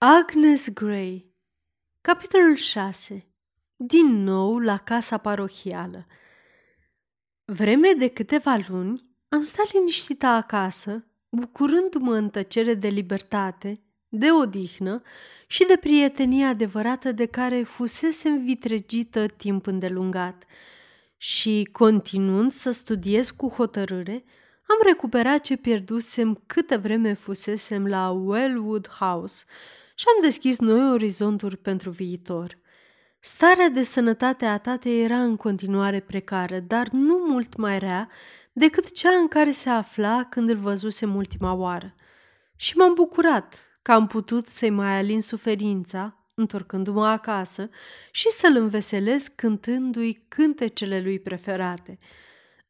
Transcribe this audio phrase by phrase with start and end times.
[0.00, 1.34] Agnes Gray
[2.00, 3.26] Capitolul 6
[3.76, 6.06] Din nou la casa parohială
[7.44, 15.02] Vreme de câteva luni am stat liniștită acasă, bucurându-mă în tăcere de libertate, de odihnă
[15.46, 20.44] și de prietenie adevărată de care fusesem vitregită timp îndelungat.
[21.16, 24.24] Și, continuând să studiez cu hotărâre,
[24.68, 29.44] am recuperat ce pierdusem câtă vreme fusesem la Wellwood House–
[29.98, 32.58] și am deschis noi orizonturi pentru viitor.
[33.20, 38.08] Starea de sănătate a tatei era în continuare precară, dar nu mult mai rea
[38.52, 41.94] decât cea în care se afla când îl văzusem ultima oară.
[42.56, 47.70] Și m-am bucurat că am putut să-i mai alin suferința, întorcându-mă acasă,
[48.10, 51.98] și să-l înveselesc cântându-i cântecele lui preferate.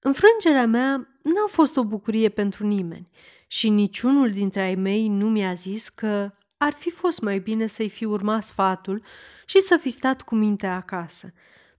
[0.00, 3.08] Înfrângerea mea n-a fost o bucurie pentru nimeni
[3.46, 7.88] și niciunul dintre ai mei nu mi-a zis că ar fi fost mai bine să-i
[7.88, 9.02] fi urmat sfatul
[9.46, 11.32] și să fi stat cu mintea acasă.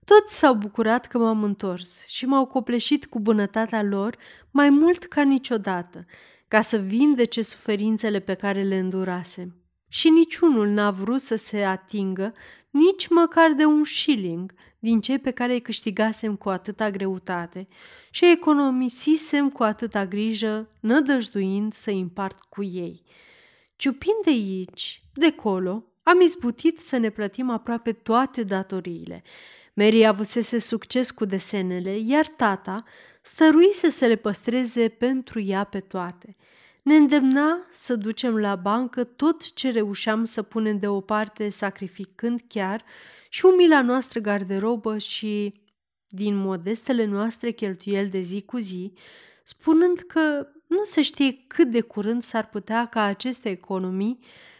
[0.04, 4.16] Toți s-au bucurat că m-am întors și m-au copleșit cu bunătatea lor
[4.50, 6.06] mai mult ca niciodată,
[6.48, 9.54] ca să vindece suferințele pe care le îndurasem.
[9.88, 12.34] Și niciunul n-a vrut să se atingă
[12.70, 17.68] nici măcar de un shilling din cei pe care îi câștigasem cu atâta greutate
[18.10, 23.02] și economisisem cu atâta grijă, nădăjduind să împart cu ei.
[23.80, 29.22] Ciupind de aici, de colo, am izbutit să ne plătim aproape toate datoriile.
[29.74, 32.84] Mary avusese succes cu desenele, iar tata
[33.22, 36.36] stăruise să le păstreze pentru ea pe toate.
[36.82, 42.84] Ne îndemna să ducem la bancă tot ce reușeam să punem deoparte, sacrificând chiar
[43.28, 45.62] și umila noastră garderobă și,
[46.06, 48.92] din modestele noastre cheltuieli de zi cu zi,
[49.42, 54.18] spunând că nu se știe cât de curând s-ar putea ca aceste economii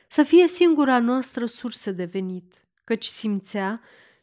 [0.08, 3.80] să fie singura noastră sursă de venit, căci simțea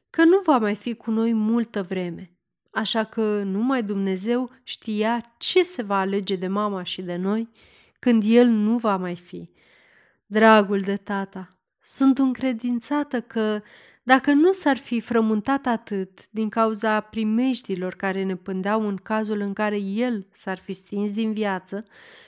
[0.09, 2.38] că nu va mai fi cu noi multă vreme,
[2.71, 7.49] așa că numai Dumnezeu știa ce se va alege de mama și de noi
[7.99, 9.49] când el nu va mai fi.
[10.26, 11.57] Dragul de tata,
[11.87, 13.61] sunt încredințată că
[14.03, 19.53] dacă nu s-ar fi frământat atât din cauza primejdilor care ne pândeau în cazul în
[19.53, 21.86] care el s-ar fi stins din viață,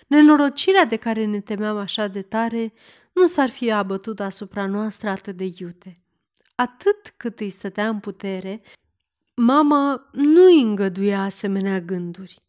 [0.08, 2.74] nenorocirea de care ne temeam așa de tare
[3.14, 6.00] nu s-ar fi abătut asupra noastră atât de iute.
[6.56, 8.62] Atât cât îi stătea în putere,
[9.36, 12.42] mama nu îi îngăduia asemenea gânduri.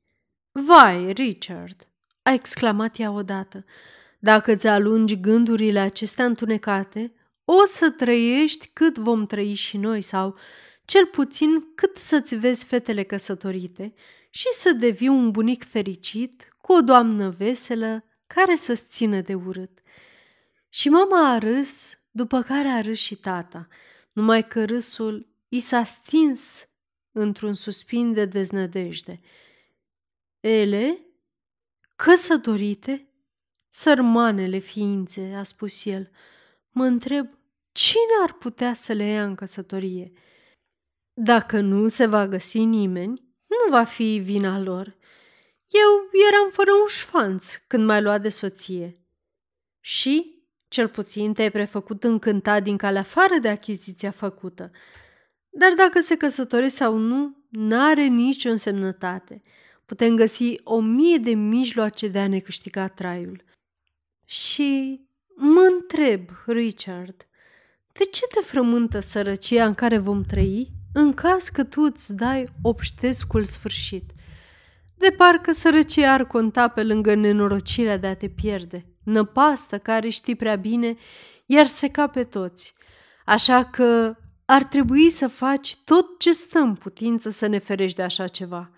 [0.53, 1.89] Vai, Richard!"
[2.23, 3.65] a exclamat ea odată.
[4.23, 7.13] Dacă ți alungi gândurile acestea întunecate,
[7.45, 10.37] o să trăiești cât vom trăi și noi sau
[10.85, 13.95] cel puțin cât să-ți vezi fetele căsătorite
[14.31, 19.79] și să devii un bunic fericit cu o doamnă veselă care să-ți țină de urât.
[20.69, 23.69] Și mama a râs, după care a râs și tata,
[24.13, 26.69] numai că râsul i s-a stins
[27.13, 29.21] într-un suspin de deznădejde.
[30.41, 30.99] Ele?
[31.97, 33.10] Căsătorite?
[33.73, 36.11] Sărmanele ființe, a spus el.
[36.71, 37.29] Mă întreb
[37.73, 40.13] Cine ar putea să le ia în căsătorie?
[41.13, 44.97] Dacă nu se va găsi nimeni, nu va fi vina lor.
[45.67, 49.05] Eu eram fără un șfanț când m-ai luat de soție.
[49.81, 54.71] Și, cel puțin, te-ai prefăcut încântat din calea afară de achiziția făcută.
[55.51, 59.43] Dar dacă se căsătoresc sau nu, n-are nicio însemnătate.
[59.85, 63.45] Putem găsi o mie de mijloace de a ne câștiga traiul.
[64.31, 65.01] Și
[65.37, 67.27] mă întreb, Richard,
[67.93, 72.49] de ce te frământă sărăcia în care vom trăi în caz că tu îți dai
[72.63, 74.11] obștescul sfârșit?
[74.97, 80.37] De parcă sărăcia ar conta pe lângă nenorocirea de a te pierde, năpastă care știi
[80.37, 80.97] prea bine,
[81.47, 82.75] iar seca pe toți.
[83.25, 88.03] Așa că ar trebui să faci tot ce stă în putință să ne ferești de
[88.03, 88.71] așa ceva.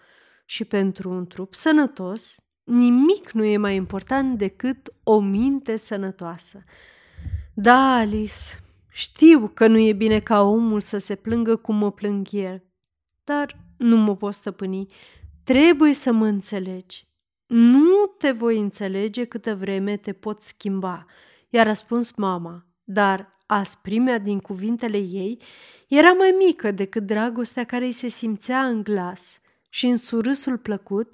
[0.45, 6.65] Și pentru un trup sănătos, nimic nu e mai important decât o minte sănătoasă.
[7.55, 8.43] Da, Alice,
[8.91, 12.63] știu că nu e bine ca omul să se plângă cum mă plâng el,
[13.25, 14.87] dar nu mă pot stăpâni.
[15.45, 17.07] Trebuie să mă înțelegi.
[17.47, 21.07] Nu te voi înțelege câtă vreme te pot schimba,
[21.49, 25.39] i-a răspuns mama, dar asprimea din cuvintele ei
[25.89, 31.13] era mai mică decât dragostea care îi se simțea în glas și în surâsul plăcut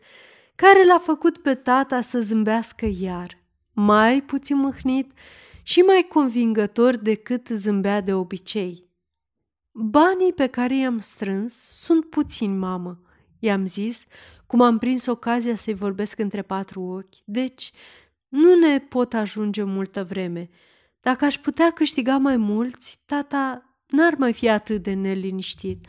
[0.62, 3.38] care l-a făcut pe tata să zâmbească iar,
[3.72, 5.12] mai puțin mâhnit
[5.62, 8.84] și mai convingător decât zâmbea de obicei.
[9.72, 13.00] Banii pe care i-am strâns sunt puțini, mamă,
[13.38, 14.04] i-am zis,
[14.46, 17.72] cum am prins ocazia să-i vorbesc între patru ochi, deci
[18.28, 20.48] nu ne pot ajunge multă vreme.
[21.00, 25.86] Dacă aș putea câștiga mai mulți, tata n-ar mai fi atât de neliniștit,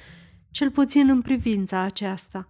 [0.51, 2.47] cel puțin în privința aceasta.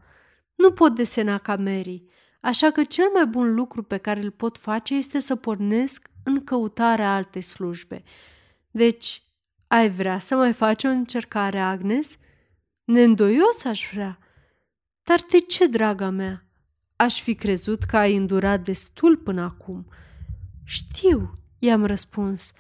[0.62, 2.04] Nu pot desena ca Mary,
[2.42, 6.44] așa că cel mai bun lucru pe care îl pot face este să pornesc în
[6.44, 8.04] căutarea alte slujbe.
[8.72, 9.24] Deci,
[9.68, 12.18] ai vrea să mai faci o încercare, Agnes?
[12.84, 14.20] Neîndoios aș vrea.
[15.04, 16.46] Dar de ce, draga mea?
[16.96, 19.88] Aș fi crezut că ai îndurat destul până acum.
[20.64, 22.54] Știu, i-am răspuns,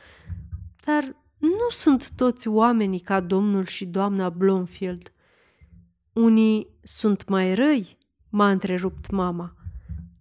[0.86, 5.14] dar nu sunt toți oamenii ca domnul și doamna Blomfield.
[6.22, 7.98] Unii sunt mai răi,
[8.30, 9.54] m-a întrerupt mama.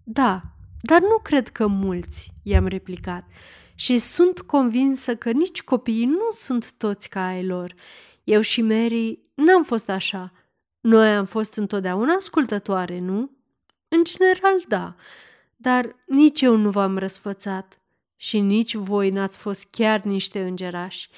[0.05, 0.43] Da,
[0.81, 3.25] dar nu cred că mulți, i-am replicat,
[3.75, 7.75] și sunt convinsă că nici copiii nu sunt toți ca ai lor.
[8.25, 10.33] Eu și Mary n-am fost așa.
[10.81, 13.31] Noi am fost întotdeauna ascultătoare, nu?
[13.89, 14.95] În general, da,
[15.56, 17.81] dar nici eu nu v-am răsfățat
[18.17, 21.09] și nici voi n-ați fost chiar niște îngerași.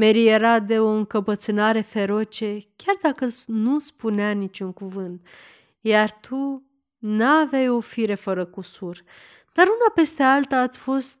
[0.00, 5.26] Mary era de o încăpățânare feroce, chiar dacă nu spunea niciun cuvânt,
[5.80, 6.62] iar tu
[6.98, 9.02] n-aveai o fire fără cusur,
[9.52, 11.18] dar una peste alta ați fost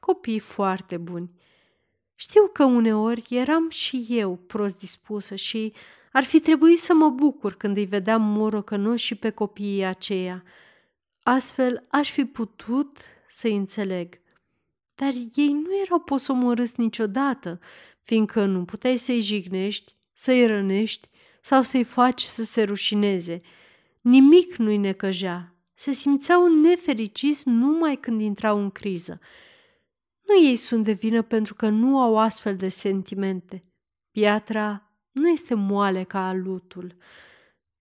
[0.00, 1.30] copii foarte buni.
[2.14, 5.72] Știu că uneori eram și eu prost dispusă și
[6.12, 10.42] ar fi trebuit să mă bucur când îi vedeam morocănoși și pe copiii aceia.
[11.22, 12.98] Astfel aș fi putut
[13.28, 14.20] să-i înțeleg.
[14.94, 17.60] Dar ei nu erau posomorâți niciodată,
[18.06, 21.08] fiindcă nu puteai să-i jignești, să-i rănești
[21.40, 23.40] sau să-i faci să se rușineze.
[24.00, 25.54] Nimic nu-i necăjea.
[25.74, 29.20] Se simțeau nefericiți numai când intrau în criză.
[30.22, 33.60] Nu ei sunt de vină pentru că nu au astfel de sentimente.
[34.10, 36.96] Piatra nu este moale ca alutul.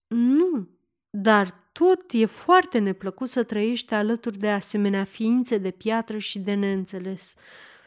[0.08, 0.68] Nu,
[1.10, 6.54] dar tot e foarte neplăcut să trăiești alături de asemenea ființe de piatră și de
[6.54, 7.36] neînțeles.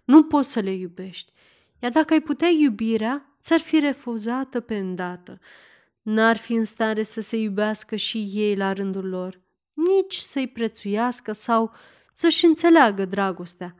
[0.04, 1.32] Nu poți să le iubești.
[1.78, 5.40] Iar dacă ai putea iubirea, ți-ar fi refuzată pe îndată.
[6.02, 9.40] N-ar fi în stare să se iubească și ei la rândul lor,
[9.72, 11.72] nici să-i prețuiască sau
[12.12, 13.74] să-și înțeleagă dragostea.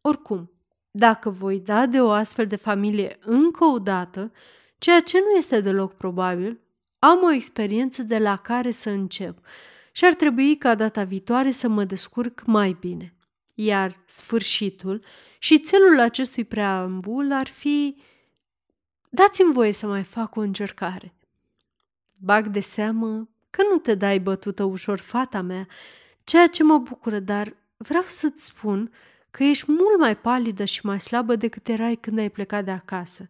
[0.00, 0.50] Oricum,
[0.90, 4.32] dacă voi da de o astfel de familie încă o dată,
[4.78, 6.60] ceea ce nu este deloc probabil,
[6.98, 9.38] am o experiență de la care să încep
[9.92, 13.14] și ar trebui ca data viitoare să mă descurc mai bine.
[13.54, 15.04] Iar sfârșitul
[15.38, 17.96] și țelul acestui preambul ar fi
[19.08, 21.14] dați-mi voie să mai fac o încercare.
[22.16, 25.68] Bag de seamă că nu te dai bătută ușor, fata mea,
[26.24, 28.92] ceea ce mă bucură, dar vreau să-ți spun
[29.30, 33.28] că ești mult mai palidă și mai slabă decât erai când ai plecat de acasă.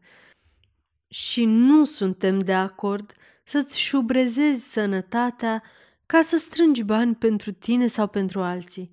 [1.09, 3.13] Și nu suntem de acord
[3.45, 5.63] să-ți șubrezezi sănătatea
[6.07, 8.91] ca să strângi bani pentru tine sau pentru alții.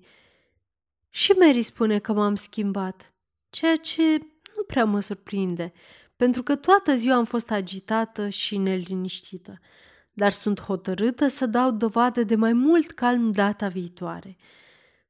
[1.10, 3.14] Și Mary spune că m-am schimbat,
[3.50, 4.18] ceea ce
[4.56, 5.72] nu prea mă surprinde,
[6.16, 9.60] pentru că toată ziua am fost agitată și neliniștită,
[10.12, 14.36] dar sunt hotărâtă să dau dovadă de mai mult calm data viitoare.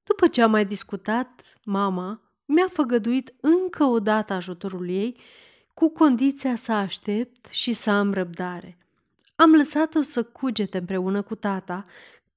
[0.03, 5.17] După ce am mai discutat, mama mi-a făgăduit încă o dată ajutorul ei,
[5.75, 8.79] cu condiția să aștept și să am răbdare.
[9.35, 11.85] Am lăsat-o să cugete împreună cu tata,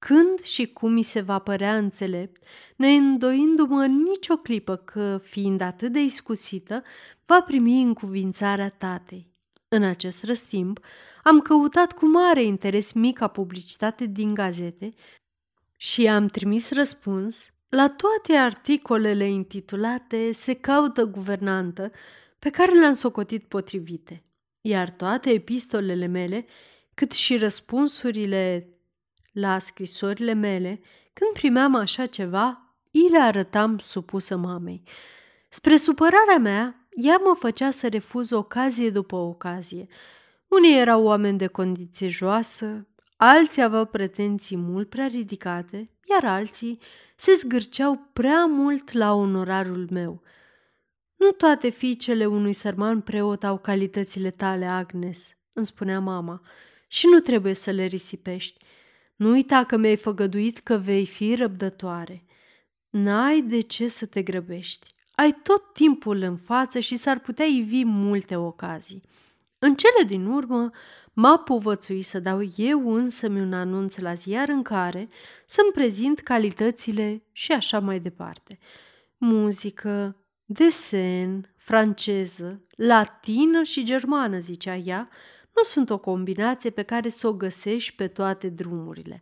[0.05, 2.44] când și cum mi se va părea înțelept,
[2.75, 6.83] neîndoindu-mă nicio clipă că, fiind atât de iscusită,
[7.25, 9.31] va primi încuvințarea tatei.
[9.67, 10.79] În acest răstimp,
[11.24, 14.89] am căutat cu mare interes mica publicitate din gazete
[15.77, 21.91] și am trimis răspuns la toate articolele intitulate Se caută guvernantă,
[22.39, 24.24] pe care le-am socotit potrivite,
[24.62, 26.45] iar toate epistolele mele
[26.93, 28.69] cât și răspunsurile
[29.34, 30.82] la scrisorile mele,
[31.13, 34.84] când primeam așa ceva, îi le arătam supusă mamei.
[35.50, 39.88] Spre supărarea mea, ea mă făcea să refuz ocazie după ocazie.
[40.48, 42.88] Unii erau oameni de condiție joasă,
[43.18, 46.80] alții aveau pretenții mult prea ridicate, iar alții
[47.16, 50.22] se zgârceau prea mult la onorarul meu.
[51.16, 56.42] Nu toate fiicele unui sărman preot au calitățile tale, Agnes, îmi spunea mama,
[56.88, 58.66] și nu trebuie să le risipești.
[59.24, 62.24] Nu uita că mi-ai făgăduit că vei fi răbdătoare.
[62.89, 64.88] N-ai de ce să te grăbești.
[65.15, 69.03] Ai tot timpul în față și s-ar putea ivi multe ocazii.
[69.60, 70.70] În cele din urmă,
[71.13, 75.10] m-a povățuit să dau eu însă un anunț la ziar în care
[75.46, 78.60] să-mi prezint calitățile și așa mai departe.
[79.18, 80.15] Muzică,
[80.46, 85.08] desen, franceză, latină și germană, zicea ea,
[85.55, 89.22] nu sunt o combinație pe care să o găsești pe toate drumurile.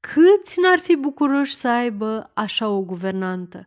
[0.00, 3.66] Câți n-ar fi bucuroși să aibă așa o guvernantă?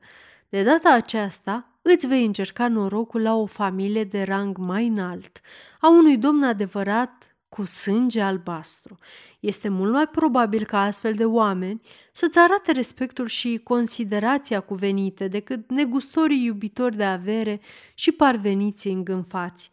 [0.49, 5.41] De data aceasta, îți vei încerca norocul la o familie de rang mai înalt,
[5.79, 8.97] a unui domn adevărat cu sânge albastru.
[9.39, 11.81] Este mult mai probabil ca astfel de oameni
[12.11, 17.61] să-ți arate respectul și considerația cuvenite decât negustorii iubitori de avere
[17.93, 19.71] și parveniții îngânfați.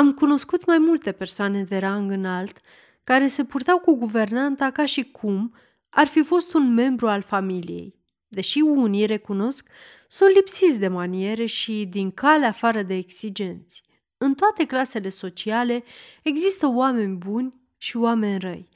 [0.00, 2.60] Am cunoscut mai multe persoane de rang înalt
[3.04, 5.54] care se purtau cu guvernanta ca și cum
[5.88, 7.94] ar fi fost un membru al familiei.
[8.28, 9.68] Deși unii recunosc,
[10.08, 13.82] sunt lipsiți de maniere și din cale afară de exigenți.
[14.18, 15.84] În toate clasele sociale
[16.22, 18.68] există oameni buni și oameni răi.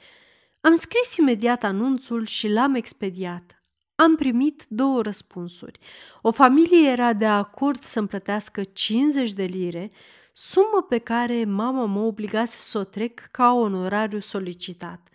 [0.61, 3.63] Am scris imediat anunțul și l-am expediat.
[3.95, 5.79] Am primit două răspunsuri.
[6.23, 9.91] O familie era de acord să-mi plătească 50 de lire,
[10.37, 15.09] sumă pe care mama mă obligase să o trec ca onorariu solicitat.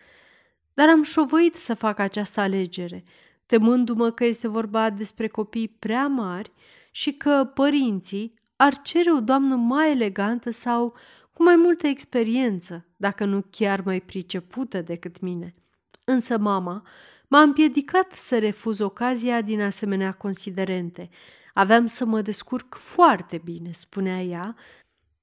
[0.74, 3.04] Dar am șovăit să fac această alegere,
[3.46, 6.52] temându-mă că este vorba despre copii prea mari
[6.92, 10.96] și că părinții ar cere o doamnă mai elegantă sau
[11.34, 15.56] cu mai multă experiență, dacă nu chiar mai pricepută decât mine.
[16.04, 16.84] Însă mama
[17.28, 21.10] m-a împiedicat să refuz ocazia din asemenea considerente.
[21.54, 24.56] Aveam să mă descurc foarte bine, spunea ea,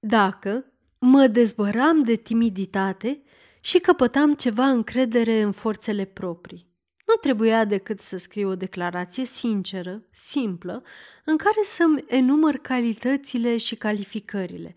[0.07, 0.65] dacă
[0.99, 3.23] mă dezbăram de timiditate
[3.61, 6.67] și căpătam ceva încredere în forțele proprii.
[7.07, 10.83] Nu trebuia decât să scriu o declarație sinceră, simplă,
[11.25, 14.75] în care să-mi enumăr calitățile și calificările,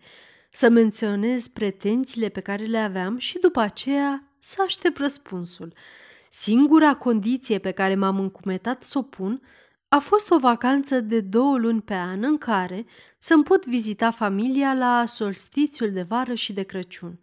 [0.52, 5.72] să menționez pretențiile pe care le aveam și după aceea să aștept răspunsul.
[6.30, 9.42] Singura condiție pe care m-am încumetat să o pun
[9.92, 12.86] a fost o vacanță de două luni pe an în care
[13.18, 17.20] să-mi pot vizita familia la solstițiul de vară și de Crăciun.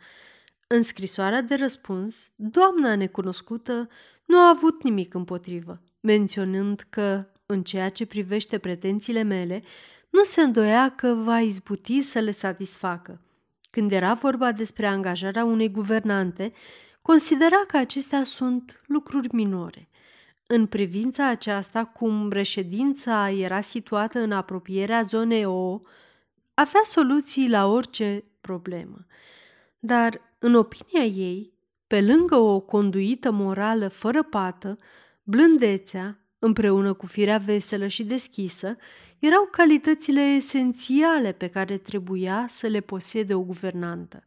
[0.67, 3.89] În scrisoarea de răspuns, doamna necunoscută
[4.25, 9.63] nu a avut nimic împotrivă, menționând că, în ceea ce privește pretențiile mele,
[10.09, 13.21] nu se îndoia că va izbuti să le satisfacă.
[13.69, 16.53] Când era vorba despre angajarea unei guvernante,
[17.01, 19.89] considera că acestea sunt lucruri minore.
[20.47, 25.81] În privința aceasta, cum reședința era situată în apropierea zonei O,
[26.53, 29.05] avea soluții la orice problemă.
[29.79, 31.53] Dar, în opinia ei,
[31.87, 34.77] pe lângă o conduită morală fără pată,
[35.23, 38.75] blândețea, împreună cu firea veselă și deschisă,
[39.19, 44.23] erau calitățile esențiale pe care trebuia să le posede o guvernantă.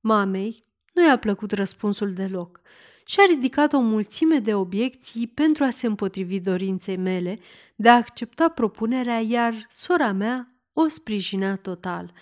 [0.00, 2.60] Mamei nu i-a plăcut răspunsul deloc
[3.04, 7.38] și a ridicat o mulțime de obiecții pentru a se împotrivi dorinței mele
[7.76, 12.12] de a accepta propunerea, iar sora mea o sprijinea total.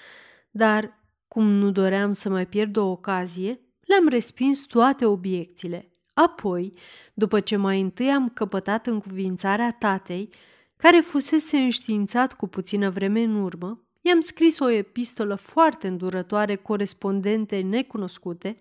[0.50, 0.98] Dar,
[1.28, 5.92] cum nu doream să mai pierd o ocazie, le-am respins toate obiecțiile.
[6.14, 6.72] Apoi,
[7.14, 10.28] după ce mai întâi am căpătat cuvințarea tatei,
[10.76, 17.60] care fusese înștiințat cu puțină vreme în urmă, i-am scris o epistolă foarte îndurătoare corespondente
[17.60, 18.56] necunoscute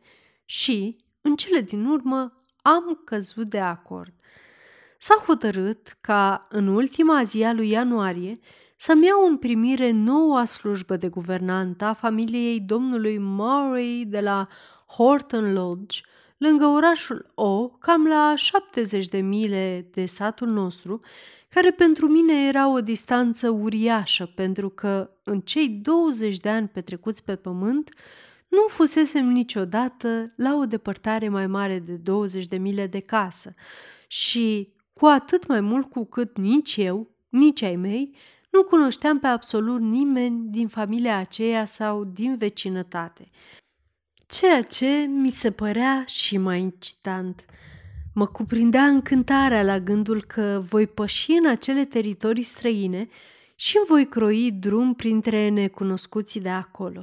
[0.46, 4.14] și, în cele din urmă, am căzut de acord.
[4.98, 8.34] S-a hotărât ca, în ultima zi a lui ianuarie,
[8.76, 14.48] să-mi iau în primire noua slujbă de guvernantă a familiei domnului Murray de la
[14.88, 16.02] Horton Lodge,
[16.38, 21.00] lângă orașul O, cam la 70 de mile de satul nostru,
[21.50, 27.24] care pentru mine era o distanță uriașă, pentru că în cei 20 de ani petrecuți
[27.24, 27.90] pe pământ,
[28.52, 33.54] nu fusesem niciodată la o depărtare mai mare de 20 de mile de casă
[34.08, 38.16] și cu atât mai mult cu cât nici eu, nici ai mei,
[38.50, 43.30] nu cunoșteam pe absolut nimeni din familia aceea sau din vecinătate
[44.32, 47.46] ceea ce mi se părea și mai incitant.
[48.14, 53.08] Mă cuprindea încântarea la gândul că voi păși în acele teritorii străine
[53.56, 57.02] și îmi voi croi drum printre necunoscuții de acolo.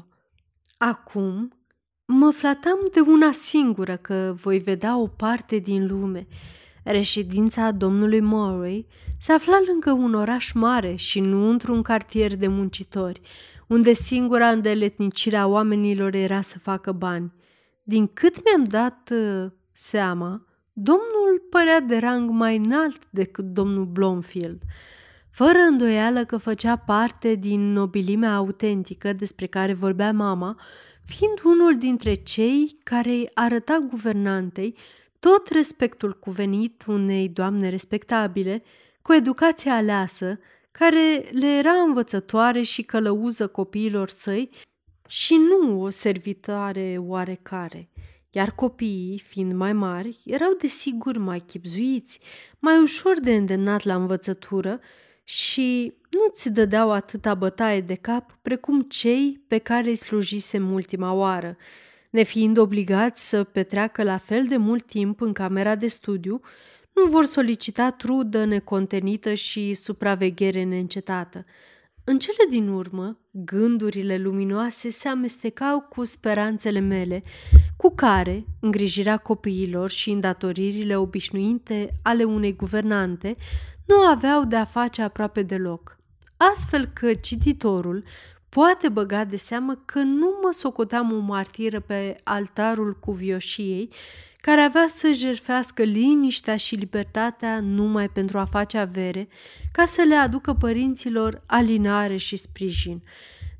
[0.79, 1.53] Acum
[2.05, 6.27] mă flatam de una singură că voi vedea o parte din lume.
[6.85, 8.87] Reședința domnului Murray
[9.19, 13.21] se afla lângă un oraș mare și nu într-un cartier de muncitori,
[13.67, 17.33] unde singura îndeletnicire a oamenilor era să facă bani.
[17.83, 24.63] Din cât mi-am dat uh, seama, domnul părea de rang mai înalt decât domnul Blomfield,
[25.39, 30.61] fără îndoială că făcea parte din nobilimea autentică despre care vorbea mama,
[31.05, 34.77] fiind unul dintre cei care îi arăta guvernantei
[35.19, 38.63] tot respectul cuvenit unei doamne respectabile,
[39.03, 40.39] cu educația aleasă,
[40.71, 44.51] care le era învățătoare și călăuză copiilor săi
[45.09, 47.91] și nu o servitoare oarecare,
[48.31, 52.21] iar copiii, fiind mai mari, erau desigur mai chipzuiți,
[52.59, 54.81] mai ușor de îndemnat la învățătură
[55.29, 61.13] și nu ți dădeau atâta bătaie de cap precum cei pe care îi slujise ultima
[61.13, 61.57] oară,
[62.11, 66.41] nefiind obligați să petreacă la fel de mult timp în camera de studiu,
[66.93, 71.45] nu vor solicita trudă necontenită și supraveghere neîncetată.
[72.05, 77.23] În cele din urmă, gândurile luminoase se amestecau cu speranțele mele,
[77.77, 83.35] cu care îngrijirea copiilor și îndatoririle obișnuite ale unei guvernante
[83.89, 85.97] nu aveau de a face aproape deloc.
[86.37, 88.05] Astfel că cititorul
[88.49, 93.91] poate băga de seamă că nu mă socoteam o martiră pe altarul cuvioșiei,
[94.41, 99.29] care avea să jerfească liniștea și libertatea numai pentru a face avere,
[99.73, 103.03] ca să le aducă părinților alinare și sprijin.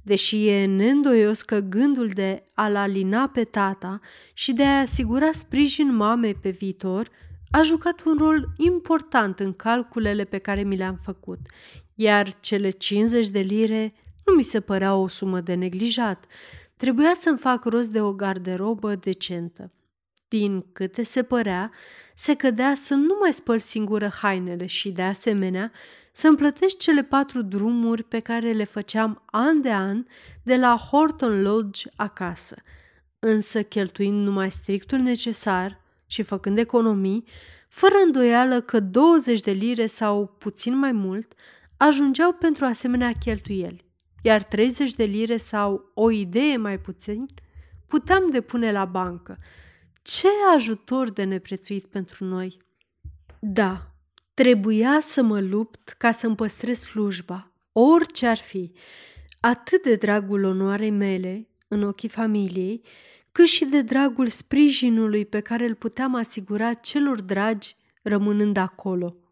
[0.03, 3.99] Deși e neîndoios că gândul de a-l alina pe tata
[4.35, 7.09] și de a asigura sprijin mamei pe viitor
[7.51, 11.39] a jucat un rol important în calculele pe care mi le-am făcut,
[11.95, 13.93] iar cele 50 de lire
[14.25, 16.25] nu mi se părea o sumă de neglijat.
[16.77, 19.67] Trebuia să-mi fac rost de o garderobă decentă.
[20.29, 21.71] Din câte se părea,
[22.15, 25.73] se cădea să nu mai spăl singură hainele și, de asemenea,
[26.13, 30.05] să-mi plătești cele patru drumuri pe care le făceam an de an
[30.43, 32.57] de la Horton Lodge acasă.
[33.19, 37.25] Însă, cheltuind numai strictul necesar și făcând economii,
[37.69, 41.33] fără îndoială că 20 de lire sau puțin mai mult
[41.77, 43.85] ajungeau pentru asemenea cheltuieli,
[44.23, 47.27] iar 30 de lire sau o idee mai puțin
[47.87, 49.39] puteam depune la bancă.
[50.03, 52.59] Ce ajutor de neprețuit pentru noi!
[53.41, 53.91] Da,
[54.35, 58.73] trebuia să mă lupt ca să-mi păstrez slujba, orice ar fi,
[59.41, 62.85] atât de dragul onoarei mele în ochii familiei,
[63.39, 69.15] cât și de dragul sprijinului pe care îl puteam asigura celor dragi rămânând acolo–